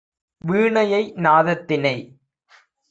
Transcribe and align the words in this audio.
வீணையை 0.43 1.03
நாதத்தினை! 1.17 1.95